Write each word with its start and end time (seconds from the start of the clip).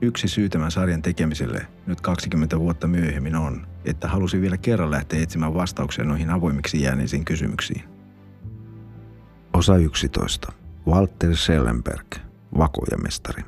Yksi 0.00 0.28
syy 0.28 0.48
tämän 0.48 0.70
sarjan 0.70 1.02
tekemiselle 1.02 1.66
nyt 1.86 2.00
20 2.00 2.58
vuotta 2.58 2.86
myöhemmin 2.86 3.36
on, 3.36 3.66
että 3.84 4.08
halusin 4.08 4.40
vielä 4.40 4.56
kerran 4.56 4.90
lähteä 4.90 5.22
etsimään 5.22 5.54
vastauksia 5.54 6.04
noihin 6.04 6.30
avoimiksi 6.30 6.82
jääneisiin 6.82 7.24
kysymyksiin. 7.24 7.84
Osa 9.52 9.76
11. 9.76 10.52
Walter 10.86 11.36
Schellenberg, 11.36 12.06
vakojamestari. 12.58 13.42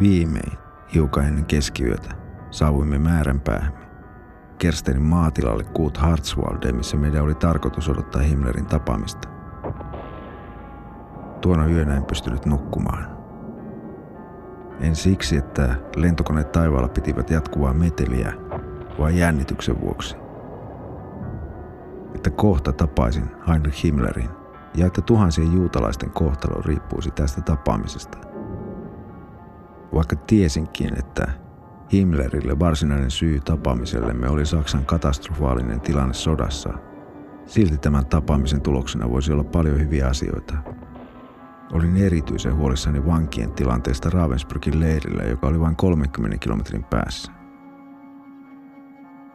Viimein, 0.00 0.52
hiukan 0.94 1.26
ennen 1.26 1.44
keskiyötä, 1.44 2.14
saavuimme 2.50 2.98
määränpäähämme. 2.98 3.80
Kerstenin 4.58 5.02
maatilalle 5.02 5.64
Kuut 5.64 5.96
Hartswaldeen, 5.96 6.76
missä 6.76 6.96
meidän 6.96 7.22
oli 7.22 7.34
tarkoitus 7.34 7.88
odottaa 7.88 8.22
Himmlerin 8.22 8.66
tapaamista. 8.66 9.39
Tuona 11.40 11.66
yönä 11.66 11.96
en 11.96 12.04
pystynyt 12.04 12.46
nukkumaan. 12.46 13.20
En 14.80 14.96
siksi, 14.96 15.36
että 15.36 15.74
lentokoneet 15.96 16.52
taivaalla 16.52 16.88
pitivät 16.88 17.30
jatkuvaa 17.30 17.74
meteliä, 17.74 18.32
vaan 18.98 19.16
jännityksen 19.16 19.80
vuoksi. 19.80 20.16
Että 22.14 22.30
kohta 22.30 22.72
tapaisin 22.72 23.30
Heinrich 23.48 23.84
Himmlerin 23.84 24.30
ja 24.74 24.86
että 24.86 25.00
tuhansien 25.00 25.52
juutalaisten 25.52 26.10
kohtalo 26.10 26.62
riippuisi 26.62 27.10
tästä 27.10 27.40
tapaamisesta. 27.40 28.18
Vaikka 29.94 30.16
tiesinkin, 30.16 30.98
että 30.98 31.32
Himmlerille 31.92 32.58
varsinainen 32.58 33.10
syy 33.10 33.40
tapaamisellemme 33.40 34.28
oli 34.28 34.46
Saksan 34.46 34.84
katastrofaalinen 34.84 35.80
tilanne 35.80 36.14
sodassa, 36.14 36.72
silti 37.46 37.78
tämän 37.78 38.06
tapaamisen 38.06 38.60
tuloksena 38.60 39.10
voisi 39.10 39.32
olla 39.32 39.44
paljon 39.44 39.78
hyviä 39.78 40.06
asioita– 40.06 40.54
Olin 41.72 41.96
erityisen 41.96 42.56
huolissani 42.56 43.06
vankien 43.06 43.52
tilanteesta 43.52 44.10
Ravensbrückin 44.10 44.80
leirillä, 44.80 45.22
joka 45.22 45.46
oli 45.46 45.60
vain 45.60 45.76
30 45.76 46.38
kilometrin 46.38 46.84
päässä. 46.84 47.32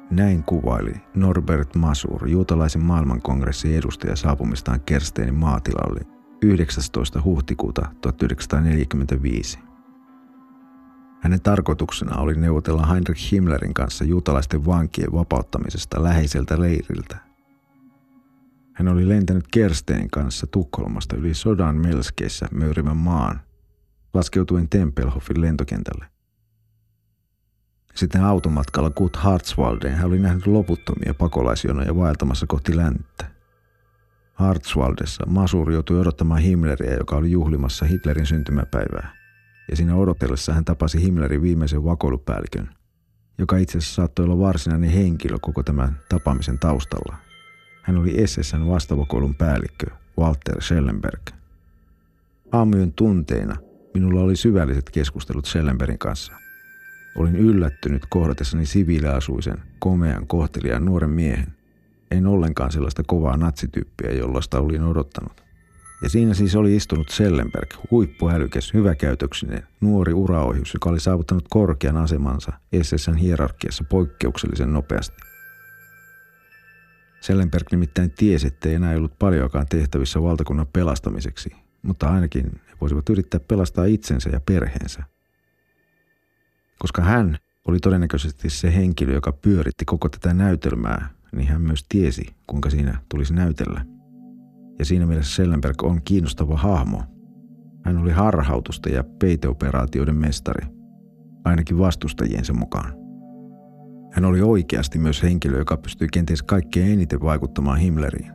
Näin 0.10 0.44
kuvaili 0.44 0.94
Norbert 1.16 1.76
Masur, 1.76 2.28
juutalaisen 2.28 2.84
maailmankongressin 2.84 3.76
edustaja 3.76 4.16
saapumistaan 4.16 4.82
Kersteinin 4.86 5.36
maatilalle 5.36 6.02
19. 6.42 7.22
huhtikuuta 7.22 7.86
1945. 8.02 9.60
Hänen 11.22 11.42
tarkoituksena 11.42 12.18
oli 12.18 12.36
neuvotella 12.36 12.86
Heinrich 12.86 13.32
Himmlerin 13.32 13.74
kanssa 13.74 14.04
juutalaisten 14.04 14.66
vankien 14.66 15.12
vapauttamisesta 15.12 16.04
läheiseltä 16.04 16.62
leiriltä. 16.62 17.35
Hän 18.76 18.88
oli 18.88 19.10
lentänyt 19.10 19.48
Kersteen 19.52 20.10
kanssa 20.10 20.48
Tukholmasta 20.48 21.16
yli 21.16 21.34
sodan 21.34 21.76
melskeissä 21.76 22.48
möyrimän 22.52 22.98
maan, 22.98 23.42
laskeutuen 24.14 24.70
Tempelhoffin 24.70 25.42
lentokentälle. 25.42 26.06
Sitten 27.96 28.24
automatkalla 28.24 28.90
Kut 28.90 29.16
Hartswaldeen 29.16 29.96
hän 29.96 30.08
oli 30.08 30.20
nähnyt 30.20 30.48
loputtomia 30.48 31.14
pakolaisjonoja 31.14 31.96
vaeltamassa 31.96 32.48
kohti 32.48 32.78
länttä. 32.78 33.32
Hartswaldessa 34.34 35.26
Masur 35.26 35.72
joutui 35.72 36.00
odottamaan 36.00 36.42
Himmleria, 36.42 36.98
joka 36.98 37.16
oli 37.16 37.32
juhlimassa 37.32 37.86
Hitlerin 37.86 38.26
syntymäpäivää. 38.26 39.16
Ja 39.70 39.76
siinä 39.76 39.96
odotellessa 39.96 40.54
hän 40.54 40.66
tapasi 40.66 41.02
Himmlerin 41.02 41.42
viimeisen 41.42 41.84
vakoilupäällikön, 41.84 42.70
joka 43.38 43.58
itse 43.58 43.78
asiassa 43.78 43.96
saattoi 43.96 44.26
olla 44.26 44.40
varsinainen 44.40 44.90
henkilö 44.90 45.38
koko 45.42 45.64
tämän 45.64 46.00
tapaamisen 46.10 46.60
taustalla. 46.60 47.25
Hän 47.86 47.98
oli 47.98 48.28
SSN 48.28 48.68
vastavakoulun 48.68 49.36
päällikkö 49.36 49.88
Walter 50.20 50.62
Schellenberg. 50.62 51.22
Aamuyön 52.52 52.94
tunteina 52.94 53.56
minulla 53.94 54.22
oli 54.22 54.36
syvälliset 54.36 54.90
keskustelut 54.90 55.46
Schellenbergin 55.46 55.98
kanssa. 55.98 56.34
Olin 57.16 57.36
yllättynyt 57.36 58.06
kohdatessani 58.10 58.66
siviiliasuisen, 58.66 59.58
komean 59.80 60.28
kohtelijan 60.28 60.86
nuoren 60.86 61.10
miehen. 61.10 61.54
En 62.12 62.28
ollenkaan 62.28 62.72
sellaista 62.72 63.04
kovaa 63.08 63.38
natsityyppiä, 63.38 64.12
jollaista 64.12 64.60
olin 64.60 64.84
odottanut. 64.84 65.44
Ja 66.04 66.10
siinä 66.10 66.34
siis 66.34 66.56
oli 66.56 66.76
istunut 66.76 67.10
Sellenberg, 67.10 67.70
huippuälykäs, 67.92 68.74
hyväkäytöksinen, 68.74 69.64
nuori 69.82 70.14
uraohjus, 70.14 70.74
joka 70.74 70.90
oli 70.90 71.00
saavuttanut 71.00 71.46
korkean 71.50 71.98
asemansa 71.98 72.52
SSN 72.82 73.16
hierarkiassa 73.16 73.84
poikkeuksellisen 73.90 74.74
nopeasti. 74.74 75.35
Sellenberg 77.26 77.72
nimittäin 77.72 78.12
tiesi, 78.12 78.48
ettei 78.48 78.74
enää 78.74 78.96
ollut 78.98 79.20
paljoakaan 79.20 79.66
tehtävissä 79.70 80.22
valtakunnan 80.22 80.68
pelastamiseksi, 80.74 81.52
mutta 81.82 82.10
ainakin 82.10 82.46
he 82.68 82.74
voisivat 82.82 83.10
yrittää 83.10 83.40
pelastaa 83.40 83.86
itsensä 83.86 84.30
ja 84.30 84.40
perheensä. 84.40 85.04
Koska 86.80 87.02
hän 87.02 87.38
oli 87.68 87.80
todennäköisesti 87.80 88.50
se 88.50 88.76
henkilö, 88.76 89.14
joka 89.14 89.32
pyöritti 89.32 89.86
koko 89.86 90.10
tätä 90.10 90.34
näytelmää, 90.34 91.10
niin 91.36 91.48
hän 91.48 91.62
myös 91.62 91.86
tiesi, 91.90 92.36
kuinka 92.48 92.70
siinä 92.70 93.02
tulisi 93.10 93.34
näytellä. 93.34 93.86
Ja 94.80 94.86
siinä 94.86 95.06
mielessä 95.06 95.36
Sellenberg 95.36 95.84
on 95.84 96.02
kiinnostava 96.02 96.58
hahmo. 96.58 97.04
Hän 97.86 97.98
oli 97.98 98.12
harhautusta 98.12 98.90
ja 98.90 99.04
peiteoperaatioiden 99.04 100.16
mestari, 100.16 100.68
ainakin 101.44 101.78
vastustajiensa 101.78 102.54
mukaan. 102.54 103.05
Hän 104.16 104.26
oli 104.26 104.42
oikeasti 104.42 105.00
myös 105.00 105.24
henkilö, 105.24 105.58
joka 105.58 105.78
pystyi 105.78 106.08
kenties 106.12 106.44
kaikkein 106.44 106.92
eniten 106.92 107.22
vaikuttamaan 107.22 107.80
Himmleriin. 107.80 108.32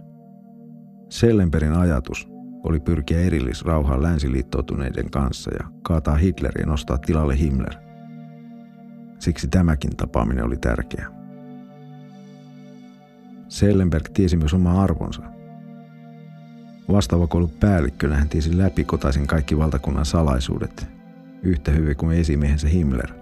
Sellenbergin 1.08 1.72
ajatus 1.72 2.28
oli 2.64 2.80
pyrkiä 2.80 3.20
erillisrauhaan 3.20 4.02
länsiliittoutuneiden 4.02 5.10
kanssa 5.10 5.50
ja 5.54 5.70
kaataa 5.82 6.16
Hitler 6.16 6.60
ja 6.60 6.66
nostaa 6.66 6.98
tilalle 6.98 7.38
Himmler. 7.38 7.74
Siksi 9.18 9.48
tämäkin 9.48 9.96
tapaaminen 9.96 10.44
oli 10.44 10.56
tärkeä. 10.56 11.06
Sellenberg 13.48 14.08
tiesi 14.14 14.36
myös 14.36 14.54
oma 14.54 14.82
arvonsa. 14.82 15.22
Vastaavakoulun 16.92 17.50
päällikkönä 17.60 18.16
hän 18.16 18.28
tiesi 18.28 18.58
läpikotaisin 18.58 19.26
kaikki 19.26 19.58
valtakunnan 19.58 20.06
salaisuudet, 20.06 20.88
yhtä 21.42 21.70
hyvin 21.70 21.96
kuin 21.96 22.18
esimiehensä 22.18 22.68
Himmler– 22.68 23.12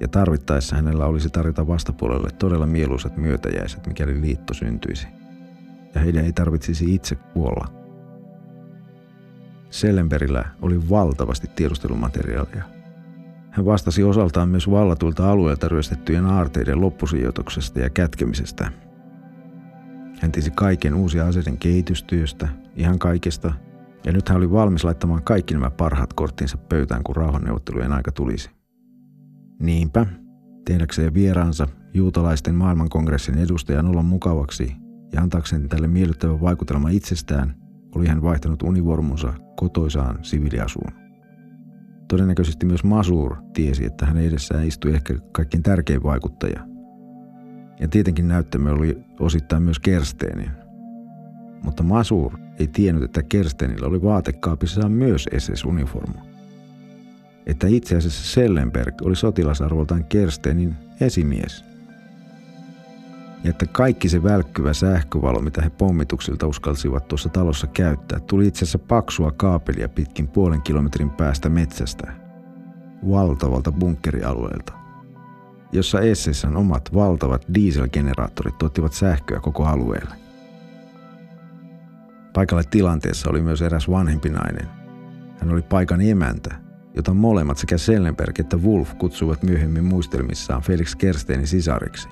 ja 0.00 0.08
tarvittaessa 0.08 0.76
hänellä 0.76 1.06
olisi 1.06 1.30
tarjota 1.30 1.66
vastapuolelle 1.66 2.30
todella 2.38 2.66
mieluisat 2.66 3.16
myötäjäiset, 3.16 3.86
mikäli 3.86 4.20
liitto 4.20 4.54
syntyisi. 4.54 5.06
Ja 5.94 6.00
heidän 6.00 6.24
ei 6.24 6.32
tarvitsisi 6.32 6.94
itse 6.94 7.14
kuolla. 7.14 7.68
Sellenbergillä 9.70 10.44
oli 10.62 10.90
valtavasti 10.90 11.50
tiedustelumateriaalia. 11.56 12.64
Hän 13.50 13.66
vastasi 13.66 14.02
osaltaan 14.02 14.48
myös 14.48 14.70
vallatuilta 14.70 15.30
alueilta 15.30 15.68
ryöstettyjen 15.68 16.26
aarteiden 16.26 16.80
loppusijoituksesta 16.80 17.80
ja 17.80 17.90
kätkemisestä. 17.90 18.72
Hän 20.20 20.32
tiesi 20.32 20.50
kaiken 20.50 20.94
uusia 20.94 21.26
aseiden 21.26 21.58
kehitystyöstä, 21.58 22.48
ihan 22.76 22.98
kaikesta, 22.98 23.52
ja 24.04 24.12
nyt 24.12 24.28
hän 24.28 24.38
oli 24.38 24.50
valmis 24.50 24.84
laittamaan 24.84 25.22
kaikki 25.22 25.54
nämä 25.54 25.70
parhaat 25.70 26.12
korttinsa 26.12 26.58
pöytään, 26.58 27.02
kun 27.02 27.16
rauhanneuvottelujen 27.16 27.92
aika 27.92 28.12
tulisi. 28.12 28.57
Niinpä, 29.58 30.06
tehdäkseen 30.64 31.14
vieraansa 31.14 31.68
juutalaisten 31.94 32.54
maailmankongressin 32.54 33.38
edustajan 33.38 33.86
olla 33.86 34.02
mukavaksi 34.02 34.72
ja 35.12 35.22
antaakseen 35.22 35.68
tälle 35.68 35.88
miellyttävän 35.88 36.40
vaikutelman 36.40 36.92
itsestään, 36.92 37.54
oli 37.94 38.06
hän 38.06 38.22
vaihtanut 38.22 38.62
univormunsa 38.62 39.34
kotoisaan 39.56 40.18
siviiliasuun. 40.22 40.92
Todennäköisesti 42.08 42.66
myös 42.66 42.84
Masur 42.84 43.36
tiesi, 43.54 43.84
että 43.84 44.06
hän 44.06 44.16
edessään 44.16 44.66
istui 44.66 44.94
ehkä 44.94 45.14
kaikkein 45.32 45.62
tärkein 45.62 46.02
vaikuttaja. 46.02 46.66
Ja 47.80 47.88
tietenkin 47.88 48.28
näyttämö 48.28 48.72
oli 48.72 48.98
osittain 49.20 49.62
myös 49.62 49.78
Kersteenin. 49.78 50.50
Mutta 51.62 51.82
Masur 51.82 52.38
ei 52.58 52.66
tiennyt, 52.66 53.04
että 53.04 53.22
Kerstenillä 53.22 53.86
oli 53.86 54.02
vaatekaapissaan 54.02 54.92
myös 54.92 55.26
SS-uniformu 55.38 56.37
että 57.48 57.66
itse 57.66 57.96
asiassa 57.96 58.32
Sellenberg 58.34 59.02
oli 59.02 59.16
sotilasarvoltaan 59.16 60.04
Kerstenin 60.04 60.76
esimies. 61.00 61.64
Ja 63.44 63.50
että 63.50 63.66
kaikki 63.66 64.08
se 64.08 64.22
välkkyvä 64.22 64.72
sähkövalo, 64.72 65.40
mitä 65.40 65.62
he 65.62 65.70
pommituksilta 65.70 66.46
uskalsivat 66.46 67.08
tuossa 67.08 67.28
talossa 67.28 67.66
käyttää, 67.66 68.20
tuli 68.20 68.46
itse 68.46 68.58
asiassa 68.58 68.78
paksua 68.78 69.32
kaapelia 69.32 69.88
pitkin 69.88 70.28
puolen 70.28 70.62
kilometrin 70.62 71.10
päästä 71.10 71.48
metsästä. 71.48 72.12
valtavalta 73.10 73.72
bunkkerialueelta, 73.72 74.72
jossa 75.72 75.98
SSN 76.14 76.56
omat 76.56 76.94
valtavat 76.94 77.46
dieselgeneraattorit 77.54 78.58
tuottivat 78.58 78.92
sähköä 78.92 79.40
koko 79.40 79.64
alueelle. 79.64 80.14
Paikalle 82.32 82.62
tilanteessa 82.70 83.30
oli 83.30 83.42
myös 83.42 83.62
eräs 83.62 83.90
vanhempi 83.90 84.28
nainen. 84.30 84.68
Hän 85.38 85.50
oli 85.50 85.62
paikan 85.62 86.00
emäntä, 86.00 86.67
jota 86.96 87.14
molemmat 87.14 87.58
sekä 87.58 87.78
Sellenberg 87.78 88.40
että 88.40 88.56
Wolf 88.56 88.94
kutsuivat 88.98 89.42
myöhemmin 89.42 89.84
muistelmissaan 89.84 90.62
Felix 90.62 90.96
Kersteinin 90.96 91.46
sisariksi. 91.46 92.08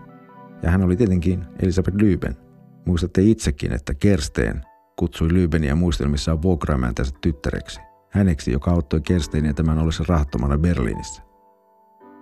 Ja 0.63 0.71
hän 0.71 0.83
oli 0.83 0.97
tietenkin 0.97 1.45
Elisabeth 1.63 1.97
Lyben. 1.97 2.37
Muistatte 2.87 3.23
itsekin, 3.23 3.73
että 3.73 3.95
Kersteen 3.95 4.63
kutsui 4.99 5.33
Lybenia 5.33 5.75
muistelmissaan 5.75 6.43
vuokraimäntänsä 6.43 7.15
tyttäreksi. 7.21 7.81
Häneksi, 8.11 8.53
joka 8.53 8.71
auttoi 8.71 9.01
Kersteiniä 9.01 9.53
tämän 9.53 9.79
ollessa 9.79 10.05
rahattomana 10.09 10.59
Berliinissä. 10.59 11.23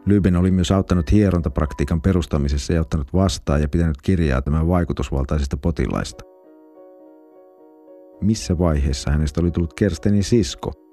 Lyben 0.06 0.36
oli 0.36 0.50
myös 0.50 0.70
auttanut 0.70 1.12
hierontapraktiikan 1.12 2.00
perustamisessa 2.00 2.72
ja 2.72 2.80
ottanut 2.80 3.12
vastaan 3.12 3.62
ja 3.62 3.68
pitänyt 3.68 4.02
kirjaa 4.02 4.42
tämän 4.42 4.68
vaikutusvaltaisista 4.68 5.56
potilaista. 5.56 6.24
Missä 8.20 8.58
vaiheessa 8.58 9.10
hänestä 9.10 9.40
oli 9.40 9.50
tullut 9.50 9.74
Kerstenin 9.74 10.24
sisko– 10.24 10.72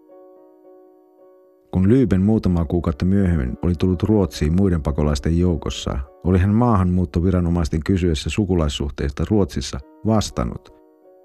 kun 1.72 1.90
Lyben 1.90 2.22
muutamaa 2.22 2.66
kuukautta 2.66 3.06
myöhemmin 3.06 3.58
oli 3.62 3.74
tullut 3.76 4.04
Ruotsiin 4.04 4.56
muiden 4.56 4.82
pakolaisten 4.82 5.40
joukossa, 5.40 6.00
oli 6.24 6.40
hän 6.40 6.56
maahanmuuttoviranomaisten 6.56 7.80
kysyessä 7.86 8.30
sukulaissuhteista 8.30 9.24
Ruotsissa 9.30 9.80
vastannut, 10.06 10.70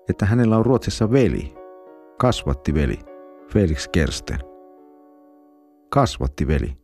että 0.09 0.27
hänellä 0.27 0.57
on 0.57 0.67
Ruotsissa 0.67 1.11
veli, 1.11 1.55
kasvatti 2.19 2.75
veli, 2.75 2.99
Felix 3.53 3.89
Kersten. 3.93 4.39
Kasvatti 5.91 6.47
veli. 6.47 6.77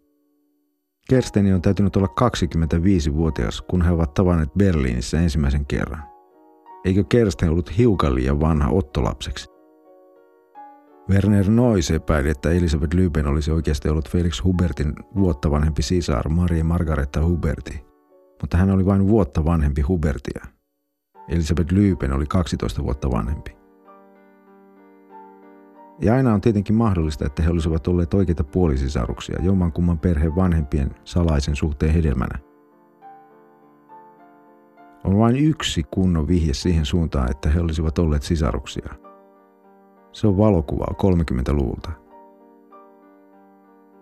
Kersteni 1.09 1.53
on 1.53 1.63
täytynyt 1.63 1.97
olla 1.97 2.09
25-vuotias, 2.21 3.63
kun 3.63 3.83
he 3.83 3.91
ovat 3.91 4.15
tavanneet 4.15 4.55
Berliinissä 4.59 5.21
ensimmäisen 5.21 5.67
kerran. 5.67 6.03
Eikö 6.85 7.05
Kersten 7.05 7.51
ollut 7.51 7.79
hiukan 7.79 8.15
liian 8.15 8.41
vanha 8.41 8.71
ottolapseksi? 8.71 9.52
Werner 11.11 11.51
Nois 11.51 11.91
epäili, 11.91 12.29
että 12.29 12.51
Elisabeth 12.51 12.95
Lyben 12.95 13.27
olisi 13.27 13.51
oikeasti 13.51 13.89
ollut 13.89 14.09
Felix 14.09 14.45
Hubertin 14.45 14.95
vuotta 15.15 15.51
vanhempi 15.51 15.83
sisar 15.83 16.29
Marie 16.29 16.63
Margareta 16.63 17.25
Huberti, 17.25 17.85
mutta 18.41 18.57
hän 18.57 18.71
oli 18.71 18.87
vain 18.87 19.09
vuotta 19.09 19.45
vanhempi 19.45 19.81
Hubertia. 19.81 20.45
Elisabeth 21.29 21.73
Lyben 21.73 22.13
oli 22.13 22.27
12 22.27 22.83
vuotta 22.83 23.11
vanhempi. 23.11 23.57
Ja 26.01 26.15
aina 26.15 26.35
on 26.35 26.41
tietenkin 26.41 26.75
mahdollista, 26.75 27.27
että 27.27 27.43
he 27.43 27.51
olisivat 27.51 27.89
olleet 27.89 28.15
oikeita 28.15 28.45
puolisisaruksia 28.45 29.43
jommankumman 29.43 29.99
perheen 29.99 30.37
vanhempien 30.37 30.91
salaisen 31.05 31.57
suhteen 31.57 31.93
hedelmänä. 31.93 32.39
On 35.05 35.19
vain 35.19 35.37
yksi 35.37 35.83
kunnon 35.91 36.29
vihje 36.29 36.55
siihen 36.55 36.87
suuntaan, 36.87 37.31
että 37.31 37.51
he 37.51 37.61
olisivat 37.61 37.99
olleet 37.99 38.23
sisaruksia– 38.23 38.95
se 40.13 40.27
on 40.27 40.37
valokuvaa 40.37 40.95
30-luvulta. 41.03 41.91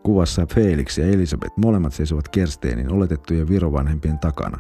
Kuvassa 0.03 0.47
Felix 0.55 0.99
ja 0.99 1.07
Elisabeth 1.07 1.53
molemmat 1.57 1.93
seisovat 1.93 2.29
Kersteenin 2.29 2.93
oletettujen 2.93 3.49
virovanhempien 3.49 4.19
takana, 4.19 4.59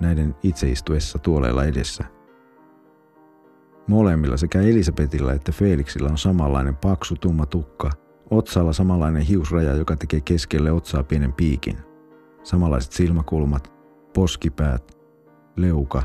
näiden 0.00 0.34
itse 0.42 0.70
istuessa 0.70 1.18
tuoleilla 1.18 1.64
edessä. 1.64 2.04
Molemmilla 3.86 4.36
sekä 4.36 4.60
Elisabetilla 4.60 5.32
että 5.32 5.52
Felixillä 5.52 6.08
on 6.08 6.18
samanlainen 6.18 6.76
paksu 6.76 7.14
tumma 7.14 7.46
tukka, 7.46 7.90
otsalla 8.30 8.72
samanlainen 8.72 9.22
hiusraja, 9.22 9.74
joka 9.74 9.96
tekee 9.96 10.20
keskelle 10.20 10.72
otsaa 10.72 11.02
pienen 11.02 11.32
piikin. 11.32 11.78
Samanlaiset 12.42 12.92
silmäkulmat, 12.92 13.72
poskipäät, 14.14 14.98
leuka 15.56 16.02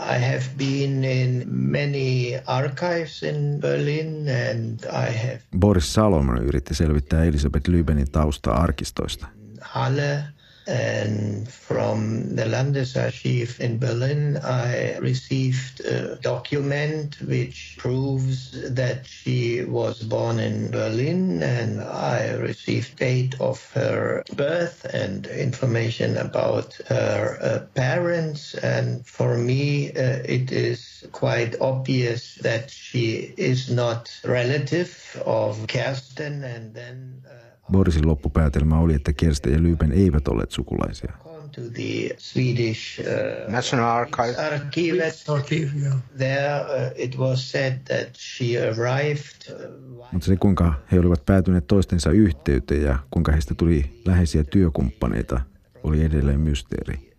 I 0.00 0.18
have 0.18 0.44
been 0.58 1.04
in 1.04 1.44
many 1.46 2.40
archives 2.46 3.22
in 3.22 3.60
Berlin 3.60 4.28
and 4.28 4.78
I 4.84 5.12
have... 5.12 5.40
Boris 5.58 5.94
Salomon 5.94 6.44
yritti 6.44 6.74
selvittää 6.74 7.24
Elisabeth 7.24 7.68
Lübenin 7.68 8.10
taustaa 8.10 8.56
arkistoista. 8.56 9.26
Halle 9.60 10.24
And 10.70 11.48
from 11.48 12.36
the 12.36 12.44
Landesarchiv 12.44 13.58
in 13.58 13.78
Berlin, 13.78 14.36
I 14.36 14.98
received 14.98 15.80
a 15.80 16.14
document 16.14 17.20
which 17.22 17.74
proves 17.76 18.52
that 18.72 19.04
she 19.04 19.64
was 19.64 20.00
born 20.00 20.38
in 20.38 20.70
Berlin, 20.70 21.42
and 21.42 21.80
I 21.80 22.34
received 22.34 22.98
date 22.98 23.34
of 23.40 23.68
her 23.72 24.22
birth 24.36 24.84
and 24.84 25.26
information 25.26 26.16
about 26.16 26.74
her 26.86 27.38
uh, 27.42 27.66
parents. 27.74 28.54
And 28.54 29.04
for 29.04 29.36
me, 29.36 29.90
uh, 29.90 30.22
it 30.24 30.52
is 30.52 31.04
quite 31.10 31.60
obvious 31.60 32.36
that 32.42 32.70
she 32.70 33.34
is 33.36 33.68
not 33.70 34.08
relative 34.24 35.20
of 35.26 35.66
Kersten, 35.66 36.44
and 36.44 36.72
then. 36.74 37.24
Uh, 37.28 37.50
Borisin 37.70 38.06
loppupäätelmä 38.06 38.78
oli, 38.78 38.94
että 38.94 39.12
Kerste 39.12 39.50
ja 39.50 39.62
Lyben 39.62 39.92
eivät 39.92 40.28
olleet 40.28 40.50
sukulaisia. 40.50 41.12
To 41.54 41.60
the 41.60 42.14
Swedish 42.18 43.00
uh, 43.00 43.52
National 43.52 43.86
Archive. 43.86 44.36
Archive. 44.36 45.12
Archive 45.28 45.70
yeah. 45.82 45.96
There 46.16 46.60
uh, 46.60 46.92
it 46.96 47.18
was 47.18 47.52
said 47.52 47.72
that 47.84 48.16
she 48.16 48.44
arrived. 48.68 49.50
Uh, 49.50 50.06
Mutta 50.12 50.26
se, 50.26 50.36
kuinka 50.36 50.74
he 50.92 51.00
olivat 51.00 51.26
päätyneet 51.26 51.66
toistensa 51.66 52.10
yhteyteen 52.10 52.82
ja 52.82 52.98
kuinka 53.10 53.32
heistä 53.32 53.54
tuli 53.54 54.00
läheisiä 54.04 54.44
työkumppaneita, 54.44 55.40
oli 55.82 56.04
edelleen 56.04 56.40
mysteeri. 56.40 57.12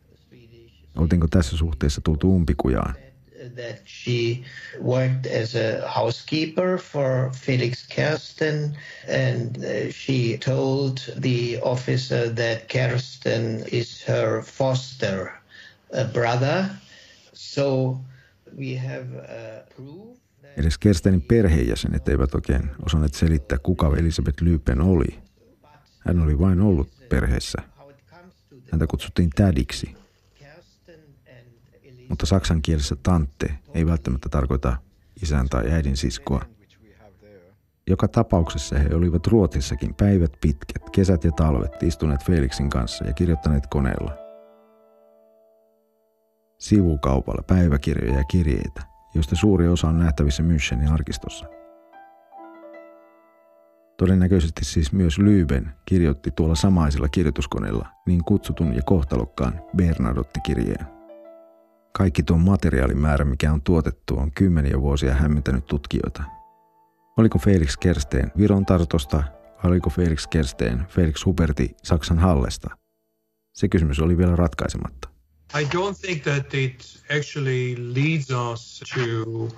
Oltiinko 0.98 1.28
tässä 1.28 1.58
suhteessa 1.58 2.02
tultu 2.02 2.36
umpikujaan? 2.36 2.96
That 3.56 3.82
she 3.86 4.44
worked 4.80 5.26
as 5.26 5.56
a 5.56 5.88
housekeeper 5.88 6.78
for 6.78 7.32
Felix 7.34 7.88
Kersten, 7.88 8.78
and 9.08 9.58
uh, 9.58 9.92
she 9.92 10.38
told 10.38 11.00
the 11.22 11.60
officer 11.62 12.30
that 12.30 12.68
Kersten 12.68 13.64
is 13.72 14.04
her 14.04 14.42
foster 14.42 15.32
uh, 15.94 16.04
brother. 16.14 16.70
So 17.34 17.98
we 18.58 18.76
have 18.76 19.08
uh, 19.16 19.76
proof. 19.76 20.18
Edes 20.58 20.78
Kerstenin 20.78 21.22
perheenjäsenet 21.22 22.10
eivät 22.10 22.36
oikein 22.36 22.72
osanneet 22.86 23.14
selittää, 23.14 23.58
kuka 23.58 23.98
Elisabeth 23.98 24.44
Lypen 24.44 24.82
oli. 24.82 25.20
Hän 26.00 26.20
oli 26.20 26.40
vain 26.40 26.62
ollut 26.62 27.10
perheessä. 27.10 27.62
Häntä 28.72 28.88
kutsuttiin 28.88 29.30
tädiksi 29.30 30.01
mutta 32.12 32.26
saksan 32.26 32.62
kielessä 32.62 32.96
tante 33.04 33.58
ei 33.74 33.86
välttämättä 33.86 34.30
tarkoita 34.30 34.78
isän 35.24 35.50
tai 35.50 35.72
äidin 35.72 35.98
siskoa. 35.98 36.42
Joka 37.88 38.08
tapauksessa 38.08 38.80
he 38.80 38.96
olivat 38.96 39.28
Ruotsissakin 39.28 39.94
päivät 39.94 40.32
pitkät, 40.42 40.90
kesät 40.90 41.24
ja 41.24 41.32
talvet 41.32 41.84
istuneet 41.84 42.24
Felixin 42.24 42.70
kanssa 42.70 43.06
ja 43.06 43.14
kirjoittaneet 43.14 43.68
koneella. 43.68 44.14
Sivukaupalla 46.58 47.44
päiväkirjoja 47.48 48.18
ja 48.18 48.24
kirjeitä, 48.24 48.82
joista 49.16 49.36
suuri 49.36 49.68
osa 49.68 49.88
on 49.88 50.00
nähtävissä 50.00 50.44
Münchenin 50.44 50.94
arkistossa. 50.94 51.46
Todennäköisesti 53.98 54.66
siis 54.66 54.92
myös 54.92 55.18
Lyben 55.18 55.74
kirjoitti 55.86 56.32
tuolla 56.32 56.56
samaisella 56.56 57.10
kirjoituskoneella 57.10 57.88
niin 58.08 58.24
kutsutun 58.24 58.74
ja 58.76 58.82
kohtalokkaan 58.86 59.62
Bernadotte-kirjeen. 59.78 61.01
Kaikki 61.94 62.24
tuo 62.24 62.38
materiaalimäärä, 62.38 63.26
mikä 63.26 63.54
on 63.54 63.62
tuotettu, 63.62 64.18
on 64.18 64.32
kymmeniä 64.32 64.82
vuosia 64.82 65.16
hämmentänyt 65.16 65.66
tutkijoita. 65.66 66.24
Oliko 67.18 67.40
Felix 67.40 67.78
Kersteen 67.78 68.32
Viron 68.38 68.66
Tartosta 68.66 69.24
oliko 69.64 69.90
Felix 69.90 70.28
Kersteen 70.28 70.86
Felix 70.90 71.26
Huberti 71.26 71.76
Saksan 71.84 72.20
Hallesta? 72.20 72.70
Se 73.54 73.68
kysymys 73.68 74.00
oli 74.00 74.18
vielä 74.18 74.36
ratkaisematta. 74.36 75.10
I 75.60 75.64
don't 75.64 75.96
think 76.02 76.24
that 76.24 76.54
it 76.54 77.04
actually 77.20 77.76
leads 77.78 78.30
us 78.52 78.84
to 78.96 79.50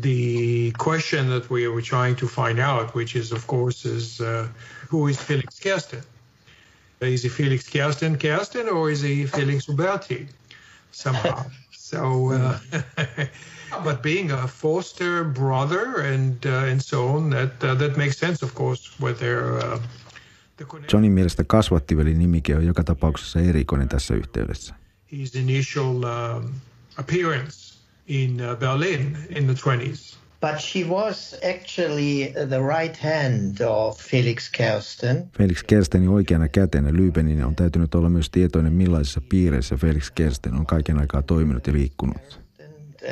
the 0.00 0.72
question 0.84 1.26
that 1.28 1.50
we 1.50 1.68
were 1.68 1.82
trying 1.82 2.18
to 2.18 2.26
find 2.26 2.58
out, 2.58 2.94
which 2.94 3.16
is, 3.16 3.32
of 3.32 3.46
course, 3.46 3.88
is 3.88 4.20
uh, 4.20 4.48
who 4.92 5.08
is 5.08 5.18
Felix 5.18 5.60
Kersten? 5.60 6.02
Is 7.00 7.24
he 7.24 7.28
Felix 7.28 7.70
Kersten 7.70 8.18
Kersten 8.18 8.68
or 8.68 8.90
is 8.90 9.02
he 9.02 9.26
Felix 9.26 9.66
Huberti? 9.68 10.26
Somehow. 10.94 11.44
so, 11.70 12.32
uh, 12.32 12.58
but 13.84 14.02
being 14.02 14.30
a 14.30 14.46
foster 14.46 15.24
brother 15.24 16.00
and 16.00 16.46
uh, 16.46 16.70
and 16.70 16.80
so 16.80 17.08
on, 17.08 17.30
that 17.30 17.64
uh, 17.64 17.74
that 17.74 17.96
makes 17.96 18.18
sense, 18.18 18.44
of 18.44 18.54
course, 18.54 19.00
with 19.00 19.18
their. 19.18 19.58
Uh, 19.58 19.78
Johnin 20.92 21.12
mielestä 21.12 21.44
kasvattiveli 21.44 22.14
nimike 22.14 22.56
on 22.56 22.66
joka 22.66 22.84
tapauksessa 22.84 23.40
erikoinen 23.40 23.88
tässä 23.88 24.14
yhteydessä. 24.14 24.74
His 25.12 25.34
initial 25.34 25.96
um, 25.96 26.50
appearance 26.96 27.78
in 28.06 28.40
uh, 28.40 28.58
Berlin 28.58 29.18
in 29.30 29.46
the 29.46 29.54
20s 29.54 30.23
But 30.44 30.60
she 30.60 30.84
was 30.84 31.34
actually 31.54 32.32
the 32.48 32.60
right 32.60 32.96
hand 32.96 33.60
of 33.66 33.98
Felix 33.98 34.50
Kersten. 34.50 35.30
Felix 35.38 35.62
Kerstenin 35.62 36.08
oikeana 36.08 36.48
kätenä 36.48 36.90
Lübenin 36.90 37.44
on 37.44 37.56
täytynyt 37.56 37.94
olla 37.94 38.08
myös 38.08 38.30
tietoinen 38.30 38.72
millaisissa 38.72 39.20
piireissä 39.28 39.76
Felix 39.76 40.10
Kersten 40.10 40.54
on 40.54 40.66
kaiken 40.66 40.98
aikaa 40.98 41.22
toiminut 41.22 41.66
ja 41.66 41.72
liikkunut. 41.72 42.40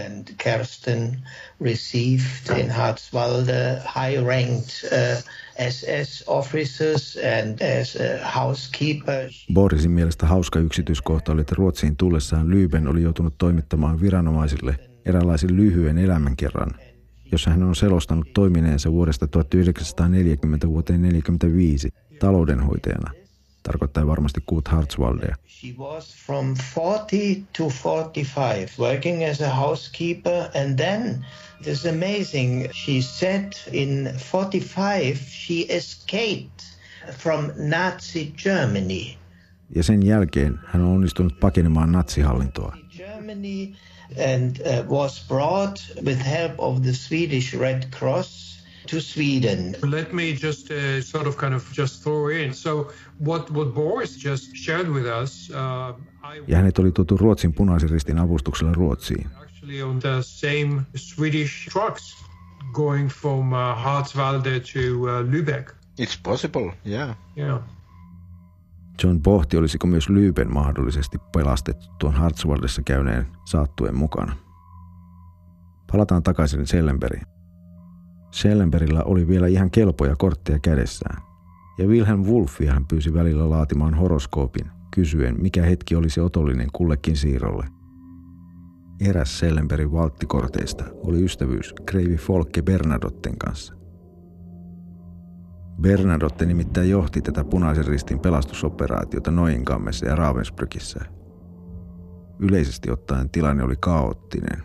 And 0.07 0.29
Kersten 0.45 1.19
received 1.61 2.59
in 2.59 2.71
Hartswalde 2.71 3.83
high-ranked 3.95 4.71
uh, 4.85 5.23
SS 5.71 6.25
officers 6.27 7.19
and 7.41 7.59
as 7.81 7.97
a 7.97 8.29
housekeeper. 8.41 9.31
Borisin 9.53 9.91
mielestä 9.91 10.27
hauska 10.27 10.59
yksityiskohta 10.59 11.33
oli, 11.33 11.41
että 11.41 11.55
Ruotsiin 11.59 11.97
tullessaan 11.97 12.51
Lyyben 12.51 12.89
oli 12.89 13.03
joutunut 13.03 13.35
toimittamaan 13.39 14.01
viranomaisille 14.01 14.77
eräänlaisen 15.05 15.57
lyhyen 15.57 15.99
elämänkerran, 15.99 16.71
jossa 17.33 17.51
hän 17.51 17.63
on 17.63 17.77
selostanut 17.77 18.33
toimineensa 18.35 18.93
vuodesta 18.93 19.27
1940 19.27 20.69
vuoteen 20.69 21.01
1945 21.01 21.95
taloudenhoitajana, 22.19 23.11
tarkoittaa 23.63 24.07
varmasti 24.07 24.41
Kurt 24.47 24.69
Hartswaldea. 24.69 25.37
She 25.49 25.75
was 25.79 26.17
from 26.27 26.55
40 26.75 27.17
to 27.57 27.69
45 27.69 28.67
working 28.79 29.31
as 29.31 29.41
a 29.41 29.49
housekeeper 29.49 30.43
and 30.63 30.77
then 30.77 31.27
it's 31.61 31.89
amazing. 31.89 32.69
She 32.73 33.03
said 33.03 33.53
in 33.73 34.11
45 34.33 35.19
she 35.29 35.67
escaped 35.69 36.63
from 37.13 37.51
Nazi 37.57 38.33
Germany. 38.45 39.17
Ja 39.75 39.83
sen 39.83 40.07
jälkeen 40.07 40.59
hän 40.67 40.83
on 40.83 40.89
onnistunut 40.89 41.41
pakenemaan 41.41 41.93
natsihallintoa. 41.93 42.77
Germany 42.97 43.75
and 44.19 44.61
uh, 44.61 44.85
was 44.89 45.19
brought 45.29 45.81
with 46.03 46.19
help 46.19 46.59
of 46.59 46.83
the 46.83 46.93
Swedish 46.95 47.55
Red 47.55 47.85
Cross 47.99 48.63
to 48.87 49.01
Sweden. 49.01 49.75
Let 49.83 50.13
me 50.13 50.33
just 50.33 50.71
uh, 50.71 51.01
sort 51.03 51.27
of 51.27 51.37
kind 51.37 51.55
of 51.55 51.73
just 51.73 52.03
throw 52.03 52.29
in. 52.29 52.55
So 52.55 52.91
what 53.19 53.51
what 53.51 53.75
Boris 53.75 54.17
just 54.25 54.57
shared 54.57 54.89
with 54.89 55.07
us, 55.23 55.51
uh, 55.51 55.93
I 56.23 56.43
Ja 56.47 56.57
hänet 56.57 56.79
oli 56.79 56.91
tuotu 56.93 57.17
Ruotsin 57.17 57.53
punaisen 57.53 57.91
ristin 57.91 58.19
avustuksella 58.19 58.73
Ruotsiin. 58.75 59.27
actually 59.43 59.83
on 59.83 59.99
the 60.01 60.23
same 60.23 60.87
Swedish 60.97 61.69
trucks 61.71 62.15
going 62.73 63.09
from 63.11 63.53
uh, 63.53 63.75
Hartswalde 63.75 64.61
to 64.61 64.81
uh, 65.09 65.23
Lübeck. 65.33 65.75
It's 65.99 66.17
possible, 66.23 66.71
yeah. 66.85 67.15
Yeah. 67.37 67.59
John 69.03 69.23
pohti, 69.23 69.57
olisiko 69.57 69.87
myös 69.87 70.09
Lyyben 70.09 70.53
mahdollisesti 70.53 71.19
pelastettu 71.35 71.87
tuon 71.99 72.15
Hartswaldessa 72.15 72.83
käyneen 72.83 73.27
saattueen 73.45 73.97
mukana. 73.97 74.37
Palataan 75.93 76.23
takaisin 76.23 76.67
Sellenbergiin. 76.67 77.27
Sellenbergillä 78.31 79.03
oli 79.05 79.29
vielä 79.29 79.47
ihan 79.47 79.71
kelpoja 79.71 80.17
kortteja 80.17 80.59
kädessään. 80.59 81.23
Ja 81.79 81.87
Wilhelm 81.87 82.21
Wolfia 82.21 82.73
hän 82.73 82.87
pyysi 82.87 83.15
välillä 83.15 83.51
laatimaan 83.51 83.95
horoskoopin, 83.95 84.71
kysyen 84.95 85.37
mikä 85.41 85.63
hetki 85.63 85.97
olisi 85.97 86.21
otollinen 86.21 86.69
kullekin 86.73 87.17
siirrolle. 87.17 87.67
Eräs 89.01 89.39
Sellenbergin 89.39 89.93
valttikorteista 89.93 90.85
oli 90.95 91.25
ystävyys 91.25 91.75
Kreivi 91.87 92.17
Folke 92.17 92.63
Bernadotten 92.63 93.39
kanssa. 93.39 93.82
Bernadotte 95.81 96.47
nimittäin 96.47 96.91
johti 96.91 97.23
tätä 97.23 97.45
punaisen 97.45 97.87
ristin 97.87 98.21
pelastusoperaatiota 98.21 99.31
Noinkammessa 99.31 100.07
ja 100.07 100.17
Ravensbrückissä. 100.17 101.05
Yleisesti 102.39 102.91
ottaen 102.91 103.31
tilanne 103.31 103.65
oli 103.65 103.75
kaoottinen. 103.81 104.63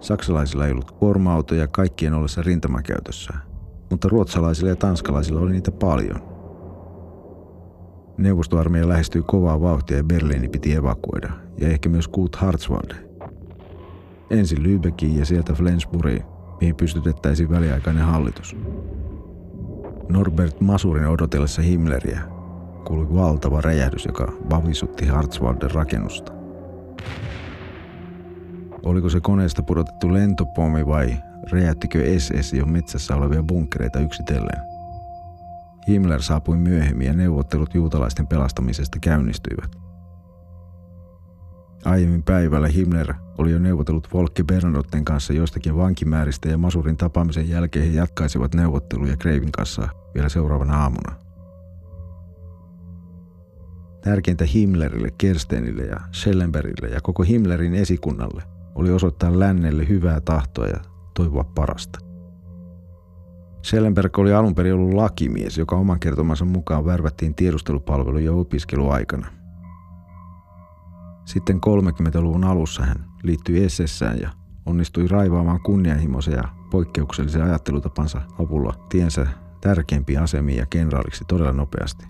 Saksalaisilla 0.00 0.66
ei 0.66 0.72
ollut 0.72 0.90
kuorma-autoja 0.90 1.68
kaikkien 1.68 2.14
ollessa 2.14 2.42
rintamakäytössä, 2.42 3.34
mutta 3.90 4.08
ruotsalaisilla 4.08 4.68
ja 4.68 4.76
tanskalaisilla 4.76 5.40
oli 5.40 5.52
niitä 5.52 5.72
paljon. 5.72 6.22
Neuvostoarmeija 8.18 8.88
lähestyi 8.88 9.22
kovaa 9.22 9.60
vauhtia 9.60 9.96
ja 9.96 10.04
Berliini 10.04 10.48
piti 10.48 10.74
evakuoida, 10.74 11.30
ja 11.58 11.68
ehkä 11.68 11.88
myös 11.88 12.08
Kurt 12.08 12.36
Hartswald. 12.36 12.94
Ensin 14.30 14.58
Lübeckiin 14.58 15.18
ja 15.18 15.26
sieltä 15.26 15.52
Flensburgiin, 15.52 16.24
mihin 16.60 16.76
pystytettäisiin 16.76 17.50
väliaikainen 17.50 18.04
hallitus. 18.04 18.56
Norbert 20.08 20.60
Masurin 20.60 21.06
odotellessa 21.06 21.62
Himmleriä 21.62 22.20
kuului 22.84 23.14
valtava 23.14 23.60
räjähdys, 23.60 24.04
joka 24.04 24.32
vavisutti 24.50 25.06
Hartswalden 25.06 25.70
rakennusta. 25.70 26.32
Oliko 28.82 29.08
se 29.08 29.20
koneesta 29.20 29.62
pudotettu 29.62 30.12
lentopommi 30.12 30.86
vai 30.86 31.16
räjäyttikö 31.52 32.18
SS 32.18 32.52
jo 32.52 32.66
metsässä 32.66 33.16
olevia 33.16 33.42
bunkkereita 33.42 34.00
yksitellen? 34.00 34.62
Himmler 35.88 36.22
saapui 36.22 36.56
myöhemmin 36.56 37.06
ja 37.06 37.12
neuvottelut 37.12 37.74
juutalaisten 37.74 38.26
pelastamisesta 38.26 38.98
käynnistyivät. 39.00 39.76
Aiemmin 41.84 42.22
päivällä 42.22 42.68
Himmler 42.68 43.14
oli 43.38 43.52
jo 43.52 43.58
neuvotellut 43.58 44.08
Volke 44.14 44.44
Bernadotten 44.44 45.04
kanssa 45.04 45.32
joistakin 45.32 45.76
vankimääristä 45.76 46.48
ja 46.48 46.58
Masurin 46.58 46.96
tapaamisen 46.96 47.48
jälkeen 47.48 47.86
he 47.86 47.96
jatkaisivat 47.96 48.54
neuvotteluja 48.54 49.16
Kreivin 49.16 49.52
kanssa 49.52 49.88
vielä 50.14 50.28
seuraavana 50.28 50.82
aamuna. 50.82 51.14
Tärkeintä 54.00 54.44
Himmlerille, 54.44 55.08
Kerstenille 55.18 55.82
ja 55.82 56.00
Schellenbergille 56.12 56.88
ja 56.88 57.00
koko 57.00 57.22
Himmlerin 57.22 57.74
esikunnalle 57.74 58.42
oli 58.74 58.90
osoittaa 58.90 59.38
lännelle 59.38 59.88
hyvää 59.88 60.20
tahtoa 60.20 60.66
ja 60.66 60.80
toivoa 61.14 61.44
parasta. 61.44 61.98
Schellenberg 63.64 64.18
oli 64.18 64.32
alun 64.32 64.54
perin 64.54 64.74
ollut 64.74 64.94
lakimies, 64.94 65.58
joka 65.58 65.76
oman 65.76 66.00
kertomansa 66.00 66.44
mukaan 66.44 66.84
värvättiin 66.84 67.34
tiedustelupalvelu 67.34 68.18
jo 68.18 68.40
opiskeluaikana. 68.40 69.37
Sitten 71.28 71.60
30-luvun 71.66 72.44
alussa 72.44 72.82
hän 72.82 73.04
liittyi 73.22 73.68
SSään 73.68 74.18
ja 74.20 74.30
onnistui 74.66 75.08
raivaamaan 75.08 75.60
kunnianhimoisen 75.60 76.34
ja 76.34 76.44
poikkeuksellisen 76.70 77.42
ajattelutapansa 77.42 78.20
avulla 78.38 78.86
tiensä 78.88 79.26
tärkeimpiin 79.60 80.20
asemiin 80.20 80.58
ja 80.58 80.66
kenraaliksi 80.66 81.24
todella 81.28 81.52
nopeasti. 81.52 82.06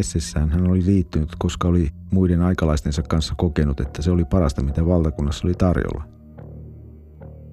SSään 0.00 0.50
hän 0.50 0.70
oli 0.70 0.84
liittynyt, 0.84 1.30
koska 1.38 1.68
oli 1.68 1.90
muiden 2.10 2.42
aikalaistensa 2.42 3.02
kanssa 3.02 3.34
kokenut, 3.36 3.80
että 3.80 4.02
se 4.02 4.10
oli 4.10 4.24
parasta, 4.24 4.62
mitä 4.62 4.86
valtakunnassa 4.86 5.46
oli 5.46 5.54
tarjolla. 5.54 6.04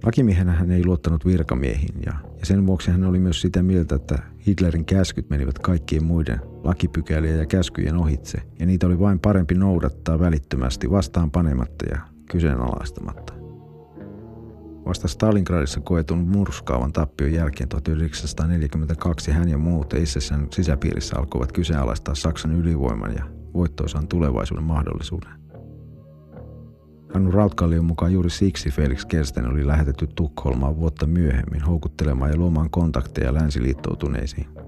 Lakimiehenä 0.06 0.52
hän 0.52 0.72
ei 0.72 0.86
luottanut 0.86 1.26
virkamiehiin 1.26 1.96
ja, 2.06 2.14
ja 2.40 2.46
sen 2.46 2.68
vuoksi 2.68 2.92
hän 2.92 3.04
oli 3.04 3.20
myös 3.20 3.42
sitä 3.42 3.64
mieltä, 3.64 3.96
että 3.96 4.20
Hitlerin 4.48 4.86
käskyt 4.86 5.30
menivät 5.30 5.60
kaikkien 5.60 6.04
muiden 6.04 6.53
lakipykälien 6.64 7.40
ja 7.40 7.46
käskyjen 7.46 7.98
ohitse, 7.98 8.38
ja 8.60 8.66
niitä 8.66 8.88
oli 8.88 9.00
vain 9.00 9.20
parempi 9.20 9.56
noudattaa 9.56 10.20
välittömästi 10.20 10.92
vastaan 10.92 11.32
panematta 11.32 11.86
ja 11.86 12.00
kyseenalaistamatta. 12.32 13.34
Vasta 14.86 15.08
Stalingradissa 15.08 15.80
koetun 15.80 16.18
murskaavan 16.18 16.94
tappion 16.94 17.34
jälkeen 17.34 17.70
1942 17.70 19.32
hän 19.32 19.50
ja 19.50 19.58
muut 19.58 19.94
SSN 20.04 20.48
sisäpiirissä 20.52 21.20
alkoivat 21.20 21.52
kyseenalaistaa 21.52 22.16
Saksan 22.16 22.56
ylivoiman 22.56 23.14
ja 23.16 23.24
voittoisan 23.54 24.08
tulevaisuuden 24.08 24.64
mahdollisuuden. 24.64 25.30
Hannu 27.14 27.32
Rautkallion 27.32 27.86
mukaan 27.86 28.14
juuri 28.14 28.30
siksi 28.30 28.70
Felix 28.70 29.06
Kersten 29.06 29.48
oli 29.52 29.68
lähetetty 29.68 30.08
Tukholmaan 30.16 30.78
vuotta 30.78 31.08
myöhemmin 31.08 31.62
houkuttelemaan 31.62 32.32
ja 32.32 32.38
luomaan 32.38 32.70
kontakteja 32.70 33.34
länsiliittoutuneisiin. 33.34 34.63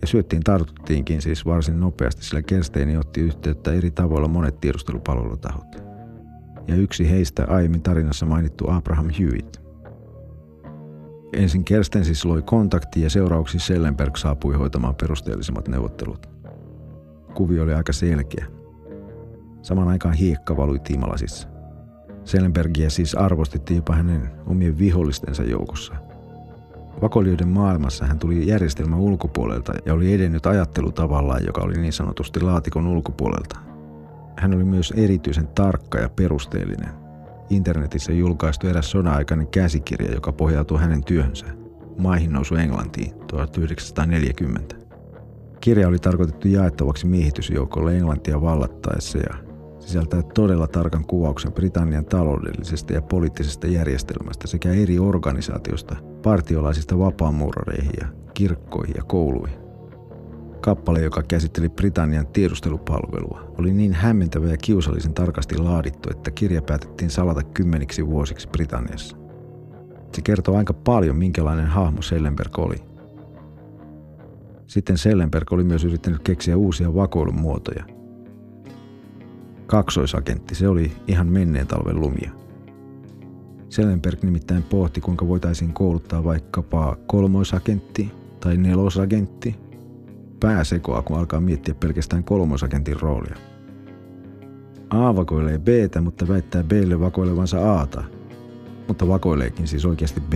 Ja 0.00 0.06
syöttiin 0.06 0.42
tartuttiinkin 0.42 1.22
siis 1.22 1.46
varsin 1.46 1.80
nopeasti, 1.80 2.24
sillä 2.24 2.42
Kersteini 2.42 2.96
otti 2.96 3.20
yhteyttä 3.20 3.72
eri 3.72 3.90
tavoilla 3.90 4.28
monet 4.28 4.60
tiedustelupalvelutahot. 4.60 5.82
Ja 6.68 6.76
yksi 6.76 7.10
heistä 7.10 7.46
aiemmin 7.48 7.82
tarinassa 7.82 8.26
mainittu 8.26 8.70
Abraham 8.70 9.10
Hewitt. 9.18 9.56
Ensin 11.32 11.64
Kersten 11.64 12.04
siis 12.04 12.24
loi 12.24 12.42
kontakti 12.42 13.00
ja 13.02 13.10
seuraavaksi 13.10 13.58
Sellenberg 13.58 14.16
saapui 14.16 14.54
hoitamaan 14.54 14.94
perusteellisemmat 14.94 15.68
neuvottelut. 15.68 16.28
Kuvio 17.34 17.62
oli 17.62 17.74
aika 17.74 17.92
selkeä. 17.92 18.46
Samaan 19.62 19.88
aikaan 19.88 20.14
hiekka 20.14 20.56
valui 20.56 20.78
tiimalasissa. 20.78 21.48
Sellenbergia 22.24 22.90
siis 22.90 23.14
arvostettiin 23.14 23.76
jopa 23.76 23.94
hänen 23.94 24.30
omien 24.46 24.78
vihollistensa 24.78 25.42
joukossa. 25.42 25.94
Vakolioiden 27.02 27.48
maailmassa 27.48 28.06
hän 28.06 28.18
tuli 28.18 28.46
järjestelmän 28.46 28.98
ulkopuolelta 28.98 29.72
ja 29.86 29.94
oli 29.94 30.14
edennyt 30.14 30.46
ajattelutavallaan, 30.46 31.46
joka 31.46 31.60
oli 31.60 31.74
niin 31.74 31.92
sanotusti 31.92 32.40
laatikon 32.40 32.86
ulkopuolelta. 32.86 33.58
Hän 34.36 34.54
oli 34.54 34.64
myös 34.64 34.92
erityisen 34.96 35.48
tarkka 35.48 35.98
ja 35.98 36.08
perusteellinen. 36.08 36.90
Internetissä 37.50 38.12
julkaistu 38.12 38.66
eräs 38.66 38.90
sodan-aikainen 38.90 39.46
käsikirja, 39.46 40.14
joka 40.14 40.32
pohjautuu 40.32 40.78
hänen 40.78 41.04
työhönsä. 41.04 41.46
Maihin 41.98 42.32
nousu 42.32 42.54
Englantiin 42.54 43.14
1940. 43.26 44.76
Kirja 45.60 45.88
oli 45.88 45.98
tarkoitettu 45.98 46.48
jaettavaksi 46.48 47.06
miehitysjoukolle 47.06 47.96
Englantia 47.96 48.40
vallattaessa 48.40 49.18
ja 49.18 49.47
sisältää 49.80 50.22
todella 50.22 50.66
tarkan 50.66 51.04
kuvauksen 51.04 51.52
Britannian 51.52 52.04
taloudellisesta 52.04 52.92
ja 52.92 53.02
poliittisesta 53.02 53.66
järjestelmästä 53.66 54.46
sekä 54.46 54.72
eri 54.72 54.98
organisaatiosta, 54.98 55.96
partiolaisista 56.22 56.98
vapaamuurareihin 56.98 57.92
ja 58.00 58.06
kirkkoihin 58.34 58.94
ja 58.96 59.02
kouluihin. 59.02 59.58
Kappale, 60.60 61.00
joka 61.00 61.22
käsitteli 61.22 61.68
Britannian 61.68 62.26
tiedustelupalvelua, 62.26 63.54
oli 63.58 63.72
niin 63.72 63.92
hämmentävä 63.92 64.46
ja 64.46 64.56
kiusallisen 64.56 65.14
tarkasti 65.14 65.58
laadittu, 65.58 66.08
että 66.10 66.30
kirja 66.30 66.62
päätettiin 66.62 67.10
salata 67.10 67.42
kymmeniksi 67.42 68.06
vuosiksi 68.06 68.48
Britanniassa. 68.48 69.16
Se 70.14 70.22
kertoo 70.22 70.56
aika 70.56 70.72
paljon, 70.72 71.16
minkälainen 71.16 71.66
hahmo 71.66 72.02
Sellenberg 72.02 72.58
oli. 72.58 72.76
Sitten 74.66 74.98
Sellenberg 74.98 75.52
oli 75.52 75.64
myös 75.64 75.84
yrittänyt 75.84 76.22
keksiä 76.22 76.56
uusia 76.56 76.94
vakoilun 76.94 77.40
muotoja. 77.40 77.97
Kaksoisagentti, 79.68 80.54
se 80.54 80.68
oli 80.68 80.92
ihan 81.06 81.26
menneen 81.26 81.66
talven 81.66 82.00
lumia. 82.00 82.30
Sellenberg 83.68 84.22
nimittäin 84.22 84.62
pohti, 84.62 85.00
kuinka 85.00 85.28
voitaisiin 85.28 85.72
kouluttaa 85.72 86.24
vaikkapa 86.24 86.96
kolmoisagentti 87.06 88.10
tai 88.40 88.56
nelosagentti– 88.56 89.56
pääsekoa, 90.40 91.02
kun 91.02 91.18
alkaa 91.18 91.40
miettiä 91.40 91.74
pelkästään 91.74 92.24
kolmosagentin 92.24 93.00
roolia. 93.00 93.36
A 94.90 95.16
vakoilee 95.16 95.58
b 95.58 95.68
mutta 96.00 96.28
väittää 96.28 96.64
Blle 96.64 97.00
vakoilevansa 97.00 97.80
Ata, 97.80 98.04
mutta 98.88 99.08
vakoileekin 99.08 99.68
siis 99.68 99.84
oikeasti 99.84 100.20
b 100.20 100.32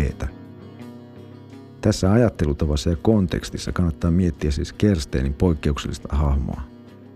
Tässä 1.80 2.12
ajattelutavassa 2.12 2.90
ja 2.90 2.96
kontekstissa 2.96 3.72
kannattaa 3.72 4.10
miettiä 4.10 4.50
siis 4.50 4.72
Kersteinin 4.72 5.34
poikkeuksellista 5.34 6.16
hahmoa. 6.16 6.71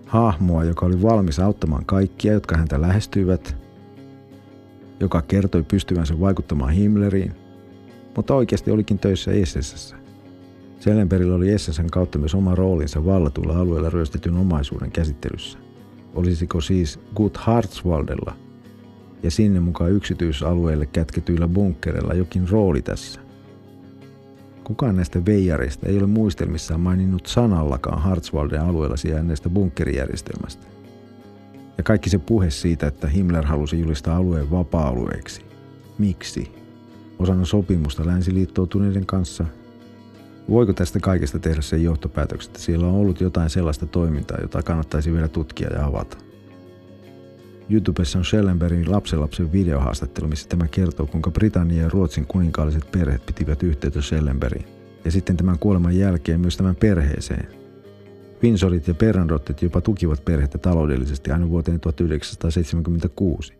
Hahmoa, 0.06 0.64
joka 0.64 0.86
oli 0.86 1.02
valmis 1.02 1.38
auttamaan 1.38 1.84
kaikkia, 1.84 2.32
jotka 2.32 2.56
häntä 2.56 2.80
lähestyivät, 2.80 3.56
joka 5.00 5.22
kertoi 5.22 5.62
pystyvänsä 5.62 6.20
vaikuttamaan 6.20 6.72
Himmleriin, 6.72 7.32
mutta 8.16 8.34
oikeasti 8.34 8.70
olikin 8.70 8.98
töissä 8.98 9.30
SSssä. 9.44 9.96
Sellenbergillä 10.80 11.34
oli 11.34 11.58
SSN 11.58 11.86
kautta 11.90 12.18
myös 12.18 12.34
oma 12.34 12.54
roolinsa 12.54 13.04
vallatulla 13.04 13.58
alueella 13.58 13.90
ryöstetyn 13.90 14.36
omaisuuden 14.36 14.90
käsittelyssä. 14.90 15.58
Olisiko 16.14 16.60
siis 16.60 17.00
Good 17.14 17.34
Hartswaldella 17.34 18.36
ja 19.22 19.30
sinne 19.30 19.60
mukaan 19.60 19.92
yksityisalueelle 19.92 20.86
kätketyillä 20.86 21.48
bunkkereilla 21.48 22.14
jokin 22.14 22.48
rooli 22.48 22.82
tässä? 22.82 23.25
Kukaan 24.66 24.96
näistä 24.96 25.24
veijareista 25.26 25.86
ei 25.86 25.98
ole 25.98 26.06
muistelmissaan 26.06 26.80
maininnut 26.80 27.26
sanallakaan 27.26 28.02
Hartswalden 28.02 28.60
alueella 28.60 28.96
sijaineesta 28.96 29.50
bunkkerijärjestelmästä. 29.50 30.66
Ja 31.78 31.84
kaikki 31.84 32.10
se 32.10 32.18
puhe 32.18 32.50
siitä, 32.50 32.86
että 32.86 33.08
Himmler 33.08 33.46
halusi 33.46 33.80
julistaa 33.80 34.16
alueen 34.16 34.50
vapaa-alueeksi. 34.50 35.44
Miksi? 35.98 36.52
Osana 37.18 37.44
sopimusta 37.44 38.06
länsiliittoutuneiden 38.06 39.06
kanssa 39.06 39.44
Voiko 40.50 40.72
tästä 40.72 41.00
kaikesta 41.00 41.38
tehdä 41.38 41.60
sen 41.60 41.82
johtopäätöksen, 41.82 42.50
että 42.50 42.60
siellä 42.60 42.86
on 42.86 42.94
ollut 42.94 43.20
jotain 43.20 43.50
sellaista 43.50 43.86
toimintaa, 43.86 44.38
jota 44.40 44.62
kannattaisi 44.62 45.12
vielä 45.12 45.28
tutkia 45.28 45.68
ja 45.72 45.86
avata? 45.86 46.16
YouTubessa 47.70 48.18
on 48.18 48.24
Schellenbergin 48.24 48.90
lapsenlapsen 48.90 49.52
videohaastattelu, 49.52 50.28
missä 50.28 50.48
tämä 50.48 50.68
kertoo, 50.68 51.06
kuinka 51.06 51.30
Britannia 51.30 51.82
ja 51.82 51.88
Ruotsin 51.88 52.26
kuninkaalliset 52.26 52.92
perheet 52.92 53.26
pitivät 53.26 53.62
yhteyttä 53.62 54.02
Schellenbergiin. 54.02 54.66
Ja 55.04 55.10
sitten 55.10 55.36
tämän 55.36 55.58
kuoleman 55.58 55.96
jälkeen 55.96 56.40
myös 56.40 56.56
tämän 56.56 56.76
perheeseen. 56.76 57.48
Windsorit 58.42 58.88
ja 58.88 58.94
Berrandottet 58.94 59.62
jopa 59.62 59.80
tukivat 59.80 60.24
perhettä 60.24 60.58
taloudellisesti 60.58 61.30
aina 61.30 61.48
vuoteen 61.48 61.80
1976. 61.80 63.52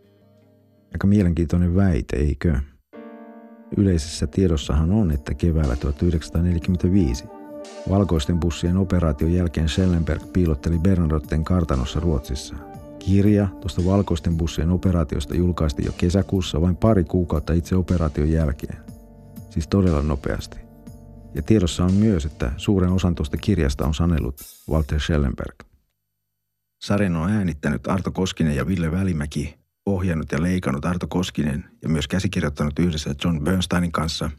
Aika 0.93 1.07
mielenkiintoinen 1.07 1.77
väite, 1.77 2.17
eikö? 2.17 2.61
Yleisessä 3.77 4.27
tiedossahan 4.27 4.93
on, 4.93 5.11
että 5.11 5.35
keväällä 5.35 5.77
1945 5.77 7.25
valkoisten 7.89 8.41
bussien 8.41 8.77
operaation 8.77 9.33
jälkeen 9.33 9.69
Schellenberg 9.69 10.23
piilotteli 10.33 10.79
Bernadotten 10.79 11.45
kartanossa 11.45 12.01
Ruotsissa. 12.01 12.55
Kirja 13.07 13.49
tuosta 13.61 13.85
valkoisten 13.85 14.37
bussien 14.37 14.71
operaatiosta 14.71 15.37
julkaistiin 15.37 15.87
jo 15.87 15.93
kesäkuussa 15.93 16.61
vain 16.61 16.77
pari 16.77 17.05
kuukautta 17.05 17.53
itse 17.53 17.77
operaation 17.77 18.31
jälkeen. 18.31 18.79
Siis 19.51 19.69
todella 19.69 20.03
nopeasti. 20.03 20.59
Ja 21.35 21.43
tiedossa 21.43 21.85
on 21.85 21.93
myös, 21.93 22.25
että 22.25 22.53
suuren 22.57 22.93
osan 22.93 23.15
tuosta 23.15 23.37
kirjasta 23.37 23.87
on 23.87 23.95
sanellut 23.95 24.41
Walter 24.71 25.01
Schellenberg. 25.01 25.55
Sarjan 26.85 27.17
on 27.17 27.31
äänittänyt 27.31 27.87
Arto 27.87 28.13
Koskinen 28.13 28.57
ja 28.57 28.67
Ville 28.67 28.93
Välimäki 28.93 29.59
ohjannut 29.87 30.33
ja 30.33 30.43
leikannut 30.43 30.85
Arto 30.85 31.07
Koskinen 31.09 31.65
ja 31.83 31.89
myös 31.89 32.09
käsikirjoittanut 32.09 32.79
yhdessä 32.79 33.15
John 33.25 33.45
Bernsteinin 33.45 33.93
kanssa. 33.93 34.31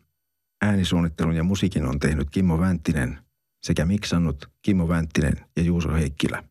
Äänisuunnittelun 0.61 1.35
ja 1.35 1.43
musiikin 1.43 1.85
on 1.85 1.99
tehnyt 1.99 2.29
Kimmo 2.29 2.59
Vänttinen 2.59 3.17
sekä 3.63 3.85
miksannut 3.85 4.49
Kimmo 4.61 4.87
Vänttinen 4.87 5.33
ja 5.55 5.63
Juuso 5.63 5.93
Heikkilä. 5.93 6.43